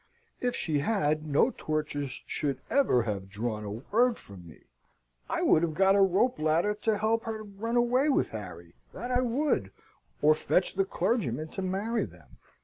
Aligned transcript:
If 0.39 0.55
she 0.55 0.79
had, 0.79 1.27
no 1.27 1.53
tortures 1.55 2.23
should 2.25 2.59
ever 2.71 3.03
have 3.03 3.29
drawn 3.29 3.63
a 3.63 3.69
word 3.69 4.17
from 4.17 4.47
me 4.47 4.61
I 5.29 5.43
would 5.43 5.61
have 5.61 5.75
got 5.75 5.93
a 5.93 6.01
rope 6.01 6.39
ladder 6.39 6.73
to 6.73 6.97
help 6.97 7.25
her 7.25 7.37
to 7.37 7.43
run 7.43 7.75
away 7.75 8.09
with 8.09 8.31
Harry, 8.31 8.73
that 8.93 9.11
I 9.11 9.21
would, 9.21 9.69
or 10.19 10.33
fetched 10.33 10.75
the 10.75 10.85
clergyman 10.85 11.49
to 11.49 11.61
marry 11.61 12.05
them. 12.05 12.37